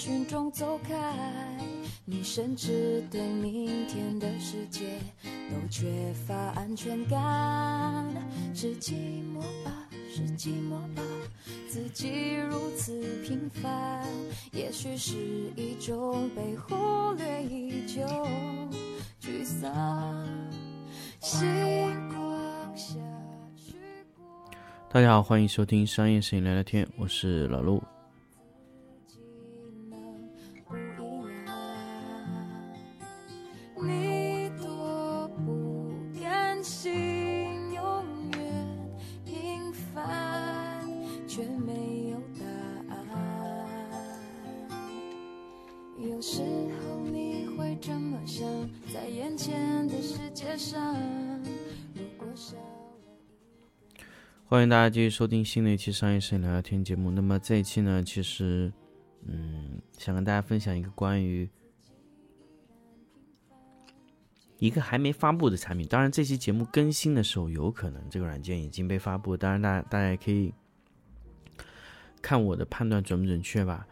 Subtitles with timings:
[0.00, 1.14] 群中走开，
[2.06, 4.98] 你甚至对明天的世界
[5.50, 8.08] 都缺乏安全感。
[8.54, 11.02] 是寂寞吧，是寂寞吧，
[11.68, 14.02] 自己如此平凡，
[14.52, 15.14] 也许是
[15.54, 18.00] 一种被忽略已久
[19.20, 20.26] 沮丧。
[21.20, 21.46] 星
[22.08, 22.94] 光下。
[24.90, 27.82] 大家好，欢迎收听商业摄影聊聊天，我是老陆。
[54.50, 57.08] 欢迎大家继续收听新的一期商业摄影聊聊天节目。
[57.08, 58.72] 那么这一期呢，其实，
[59.24, 61.48] 嗯，想跟大家分享一个关于
[64.58, 65.86] 一个还没发布的产品。
[65.86, 69.36] 当然，这期节目更新的时候，有可能这个软件已经被发布。
[69.36, 70.52] 当然，大家大家也可以
[72.20, 73.86] 看我的判断准不准确吧。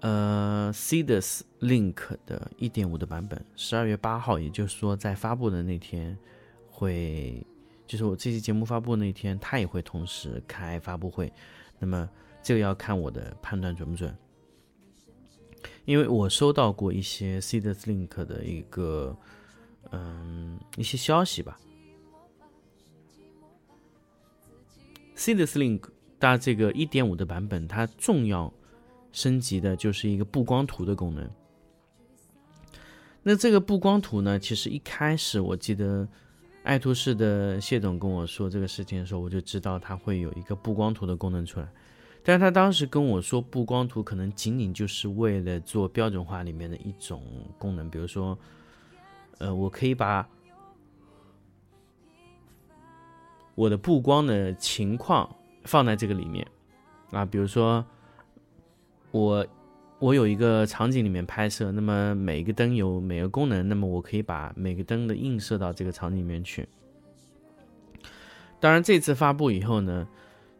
[0.00, 6.18] 呃 c d u s Link 的1.5的版本，十二月八号，也就是说在发布的那天
[6.68, 7.46] 会。
[7.86, 11.32] 就是我这期节目发布那天，他也会同时开发布会。
[11.78, 12.08] 那么
[12.42, 14.12] 这个要看我的判断准不准，
[15.84, 19.16] 因为我收到过一些 c d s Link 的一个
[19.92, 21.56] 嗯一些消息吧。
[25.14, 25.82] c d s Link
[26.18, 28.52] 它这个1.5的版本，它重要
[29.12, 31.30] 升级的就是一个布光图的功能。
[33.22, 36.08] 那这个布光图呢，其实一开始我记得。
[36.66, 41.68] 爱图仕的谢总跟我说这个事情的时候，我就知道他会有一个布光图的功能出来。
[42.24, 47.22] 但是他当时跟我说，布光图可能仅仅就是为了做标准化里面的一种
[47.56, 48.36] 功能，比如说，
[49.38, 50.28] 呃，我可以把
[53.54, 56.44] 我的布光的情况放在这个里面
[57.12, 57.84] 啊，比如说
[59.12, 59.46] 我。
[59.98, 66.68] 我有一个场景里面拍摄，那么每一个灯有每个功能，那么我可以把每个灯的映射到这个场景里面去。
[68.60, 70.06] 当然，这次发布以后呢，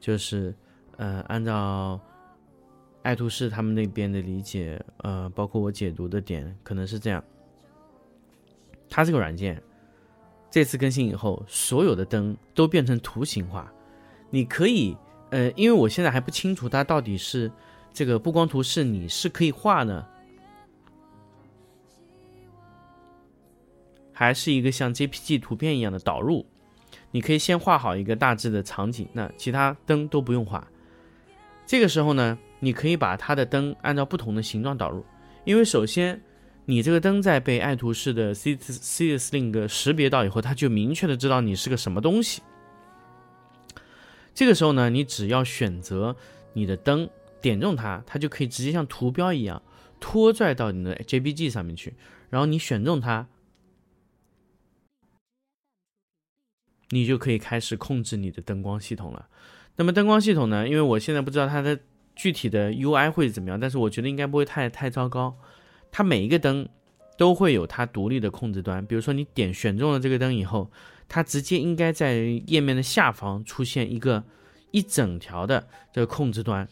[0.00, 0.54] 就是
[0.96, 2.00] 呃，按照
[3.02, 7.22] 爱图仕他们那边的理解，呃，包括我解读的点，可能是这样：
[8.88, 9.62] 它这个软件
[10.50, 13.70] 这次更新以后，所有的灯都变成图形化。
[14.30, 14.96] 你可以，
[15.28, 17.52] 呃，因为我现在还不清楚它到底是。
[17.96, 20.06] 这个布光图是你是可以画呢，
[24.12, 26.44] 还是一个像 JPG 图片一样的导入？
[27.10, 30.68] 你可以先画好一个大致的场景，那其他灯都不用画。
[31.64, 35.02] 这个时候呢，你可以把它的灯按照不同的形状导入，
[35.46, 36.20] 因为首先
[36.66, 42.42] 你这个灯在被爱图仕的 C C S Link 识别到以后，它就明确的知道你是个什么东西。
[44.34, 46.14] 这个时候呢，你只要选择
[46.52, 47.08] 你的灯。
[47.46, 49.62] 点中它，它就可以直接像图标一样
[50.00, 51.94] 拖拽到你的 JPG 上面去。
[52.28, 53.28] 然后你选中它，
[56.90, 59.28] 你就可以开始控制你的灯光系统了。
[59.76, 60.68] 那么灯光系统呢？
[60.68, 61.78] 因为我现在不知道它的
[62.16, 65.38] 具体的 UI 会怎么样，但是我觉得应该不会太太糟糕。
[65.92, 66.68] 它每一个灯
[67.16, 68.84] 都会有它独立的控制端。
[68.84, 70.68] 比如说你点选中了这个灯以后，
[71.06, 72.16] 它直接应该在
[72.48, 74.24] 页面的下方出现一个
[74.72, 76.68] 一整条的这个控制端。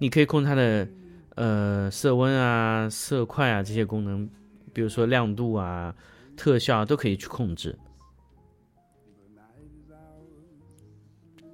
[0.00, 0.88] 你可以控制它的，
[1.34, 4.26] 呃，色温啊、色块啊这些功能，
[4.72, 5.94] 比如说亮度啊、
[6.34, 7.78] 特效啊都可以去控制。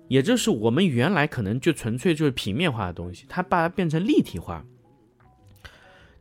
[0.06, 4.64] 也就是我们原来可能就纯粹就是平面化的东西，它把它变成立体化。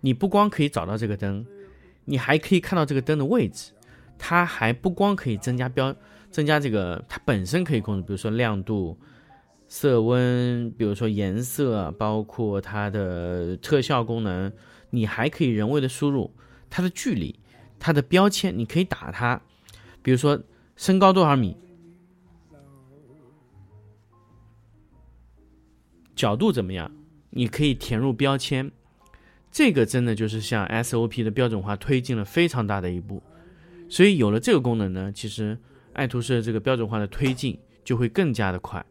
[0.01, 1.45] 你不光可以找到这个灯，
[2.05, 3.71] 你还可以看到这个灯的位置。
[4.17, 5.95] 它还不光可以增加标，
[6.31, 8.97] 增加这个它本身可以控制，比如说亮度。
[9.77, 14.53] 色温，比如说颜色，包括它的特效功能，
[14.91, 16.33] 你还可以人为的输入
[16.69, 17.37] 它的距离，
[17.77, 19.41] 它的标签，你可以打它，
[20.01, 20.41] 比如说
[20.77, 21.57] 身高多少米，
[26.15, 26.89] 角度怎么样，
[27.31, 28.71] 你可以填入标签。
[29.51, 33.21] 这个真的就是向 SOP 的标准化推进了非常大的一步。
[33.89, 35.57] 所以有了这个功能呢，其实
[35.91, 38.85] 爱图仕这个标准化的推进就会更加的快。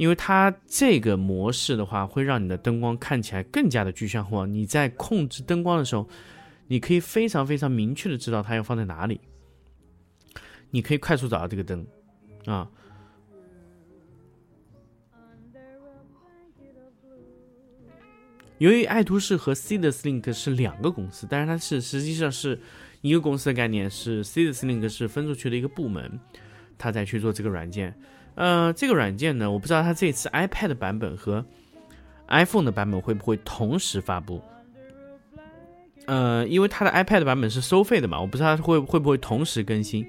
[0.00, 4.46] 因为它这个模式的话，会让你的灯光看起来更加的具象化。
[4.46, 6.08] 你在控制灯光的时候，
[6.68, 9.20] 你可以非常非常明确的知道它要放在哪里。
[10.70, 11.86] 你可以快速找到这个灯，
[12.46, 12.66] 啊。
[18.56, 22.58] 由于爱图仕和 C 的 Slink 是两个公司，但是它是实际上是
[23.02, 26.18] 一个公司的概念，是 C 的 Slink 是分出去的一个部门，
[26.78, 27.94] 它在去做这个软件。
[28.34, 31.44] 呃，这个软件呢，我不知道它这次 iPad 版本和
[32.28, 34.42] iPhone 的版本会不会同时发布。
[36.06, 40.06] 呃，因为它的 iPad 版本是收费的嘛，我不知道它会会不会同时更新。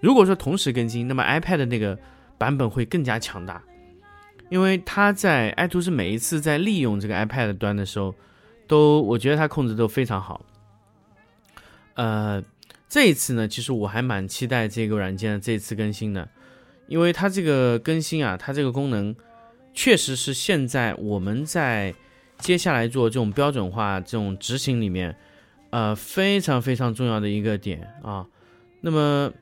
[0.00, 1.98] 如果说同时更新，那么 iPad 那个
[2.36, 3.62] 版本会更加强大。
[4.48, 8.14] 因为他在爱图仕每一次在利用这个 iPad 端的时候，
[8.68, 10.40] 都我觉得它控制都非常好。
[11.94, 12.40] 呃，
[12.88, 16.28] 这一次呢，其实我还蛮期待这个软件的这次更新的，
[16.86, 19.14] 因为它这个更新啊，它这个功能
[19.72, 21.94] 确实是现在我们在
[22.38, 25.16] 接下来做这种标准化这种执行里面，
[25.70, 28.26] 呃，非常非常重要的一个点啊。
[28.80, 29.32] 那么。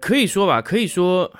[0.00, 1.30] 可以说吧，可以说，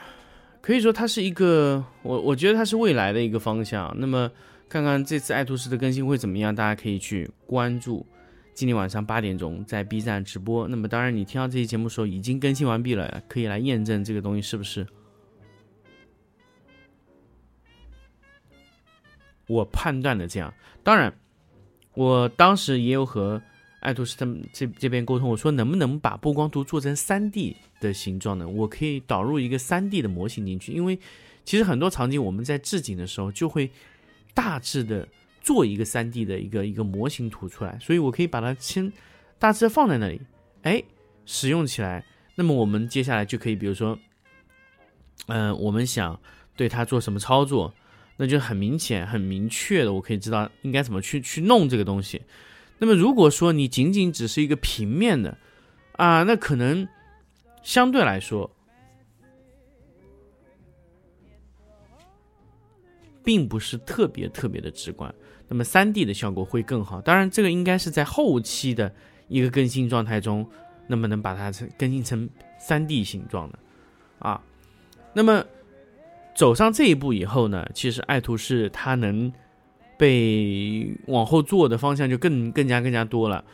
[0.61, 3.91] 可以说它是一个我我觉得它是未来的一个方向。
[3.99, 4.31] 那么
[4.69, 8.05] 看看这次爱图仕的更新会怎么样，大家可以去关注。
[8.61, 10.69] 今天晚上八点钟在 B 站直播。
[10.69, 14.87] 那么当然，你听到这期节目的时候已经更新完毕了，可以来验证这个东西是不是
[19.47, 20.53] 我判断的这样。
[20.83, 21.11] 当然，
[21.95, 23.41] 我当时也有和。
[23.81, 28.47] 爱图仕他们这这边沟通，我说能不能把布光图做成三 D 的形状呢？
[28.47, 30.99] 我可以导入一个三 D 的模型进去，因为
[31.47, 33.71] 其实很多场景我们在置景的时候就会
[34.35, 35.09] 大致的
[35.41, 38.93] 做一个三 D 的一个一个模型图出来，所以我可以把它先
[39.39, 40.21] 大致放在那里，
[40.63, 40.83] 哎，
[41.25, 42.05] 使用起来，
[42.35, 43.99] 那么我们接下来就可以，比如说，
[45.27, 46.21] 嗯，我们想
[46.57, 47.73] 对它做什么操作，
[48.17, 52.21] 那就很明显、很明确的，我可以知道应该怎么去去弄这个东西。
[52.79, 55.37] 那么，如果说你仅仅只是一个平面的，
[55.93, 56.87] 啊，那可能
[57.63, 58.51] 相对来说，
[63.23, 65.15] 并不是特别特别的直观。
[65.51, 67.03] 那么，三 D 的效果会更好。
[67.03, 68.91] 当然，这个应该是在后期的
[69.29, 70.49] 一个更新状态中，
[70.87, 72.27] 那么能把它更新成
[72.59, 73.59] 三 D 形状的，
[74.21, 74.41] 啊。
[75.13, 75.45] 那么
[76.35, 79.31] 走上这一步以后呢，其实爱图仕它能。
[80.01, 83.45] 被往后做的方向就更更加更加多了，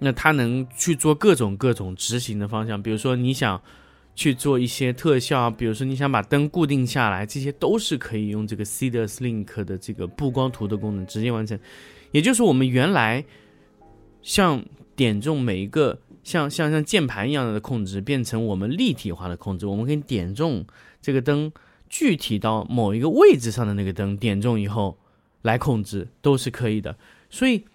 [0.00, 3.62] 那它能去做各种各种执行的方向，比如说你想
[4.14, 11.58] 去做一些特效，比如说你想把灯固定下来，这些都是可以用这个 Seedless Link 的这个布光图的功能直接完成。
[12.10, 13.24] 也就是我们原来
[14.22, 14.64] 像
[14.94, 20.64] 点中每一个像像像键盘一样的控制，变成我们立体化的控制，我们可以点中
[21.00, 21.52] 这个灯。
[21.94, 24.96] 具体到某一个位置上的那个灯点中以后
[25.42, 26.96] 来控制都是可以的，
[27.28, 27.66] 所以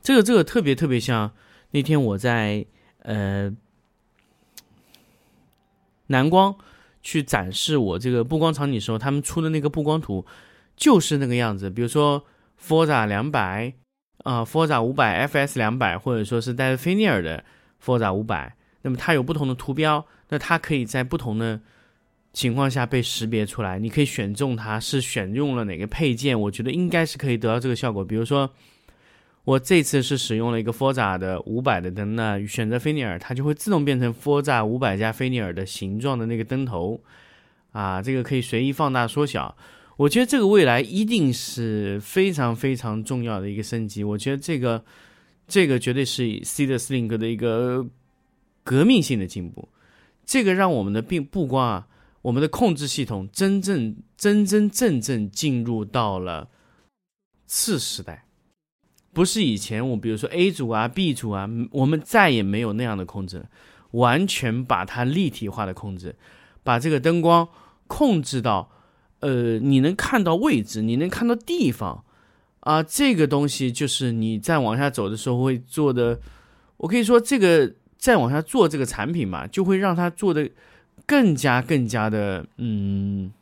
[0.00, 1.32] 这个这个特别特别像
[1.72, 2.64] 那天我在
[3.00, 3.52] 呃
[6.12, 6.54] 蓝光
[7.02, 10.24] 去展示我这个布光场景的时候，他们出的那个布光图
[10.76, 11.68] 就是那个样子。
[11.68, 12.24] 比如说
[12.64, 13.72] Forza 两百
[14.18, 17.42] 啊，Forza 五百，FS 两百，或者说是带菲涅尔的
[17.84, 21.60] Forza 五百，那么它有不同的图标，那它可以在不同的。
[22.34, 28.02] 情况下被识别出来，你可以选中它是选用了哪个配件，我觉得应该是可以得到这个效果。
[28.02, 28.50] 比如说，
[29.44, 37.02] 我这次是使用了一个 Forza 的五百的灯，那选择菲涅尔，它就会自动变成 Forza 五百加菲涅尔的形状的那个灯头，
[37.72, 39.56] 啊，这个可以随意放大缩小。
[39.96, 44.04] 我觉得这个未来一定是非常非常重要的一个升级。
[44.04, 44.84] 我觉得这个
[45.48, 47.86] 这个绝对是 C 的 SLING 的一个
[48.62, 49.68] 革命性的进步，
[50.24, 51.88] 这个让我们的并不光啊。
[52.22, 56.48] 我们的控制系统真正真真正正进入到了
[57.46, 58.26] 次时代，
[59.12, 63.44] 不是以前我比如说 A 组啊 B 组啊，我们再也没有那样的控制，
[63.92, 66.14] 完全把它立体化的控制，
[66.62, 67.48] 把这个灯光
[67.86, 68.70] 控制到，
[69.20, 72.04] 呃，你能看到位置，你能看到地方，
[72.60, 76.20] 啊，这个东西就是你再往下走的时候会做的，
[76.78, 80.50] 我可以说这个再往下做这个产品嘛，就会让它做的。
[81.04, 83.32] 更加更加的嗯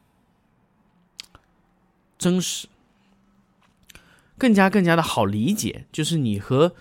[2.17, 2.67] 真实，
[4.41, 5.85] 更加更加的好理解。
[5.93, 6.75] 就是你和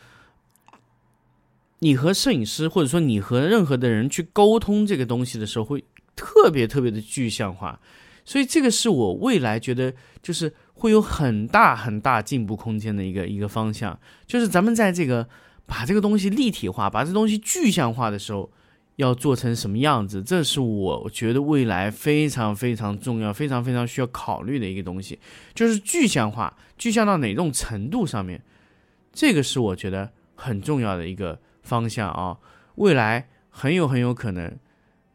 [1.79, 5.83] 你和摄影师，或者说你和任何的人去沟通这个东西的时候，会
[6.15, 7.79] 特别特别的具象化。
[8.23, 13.99] 所以这个是我未来觉得就是会有很大很大进步空间的一个一个方向。
[14.25, 15.27] 就是咱们在这个
[15.65, 18.49] 把这个东西立体化，把这东西具象化的时候。
[18.99, 20.21] 要做成什么样子？
[20.21, 25.17] 这是我觉得未来非常非常重要、非常非常需要考虑的一个东西，
[25.53, 28.43] 就是具象化，具象到哪种程度上面，
[29.13, 32.37] 这个是我觉得很重要的一个方向啊。
[32.75, 34.53] 未来很有很有可能，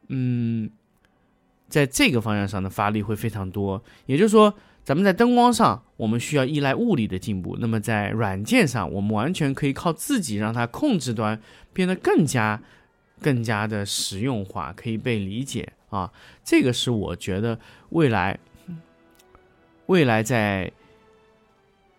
[0.08, 0.70] 嗯，
[1.68, 3.84] 在这个方向上的发力会非常多。
[4.06, 11.38] 也就是说，咱们在灯光上，我们需要依赖物理的进步；那么在软件上，我们完全可以靠自己让它控制端
[11.74, 12.62] 变得更加、
[13.20, 16.12] 更加的实用化，可以被理解啊。
[16.42, 17.58] 这个是我觉得
[17.90, 18.38] 未来，
[19.86, 20.70] 未来在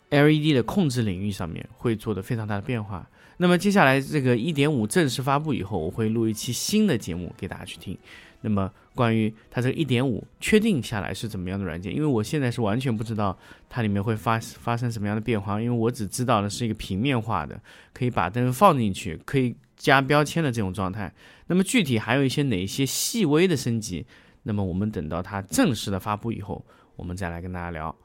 [0.10, 3.10] LED 的控制领域上面会做的非常大的变化。
[3.38, 7.98] 那么接下来这个一点五正式发布以后，我会录一期新的节目给大家去听。
[8.42, 13.36] 那么关于它这个一点五确定下来是怎么样的软件，因为我现在是完全不知道
[13.68, 17.60] 它里面会发发生什么样的变化，因为我只知道的是一个平面化的，
[17.92, 21.12] 可以把灯放进去，可以加标签的这种状态。
[21.48, 24.06] 那么具体还有一些哪些细微的升级，
[24.44, 26.64] 那么我们等到它正式的发布以后，
[26.96, 27.96] 我们再来跟大家聊。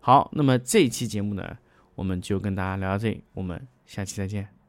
[0.00, 1.56] 好，那么这一期节目呢，
[1.94, 4.63] 我们就跟大家聊到这里，我们下期再见。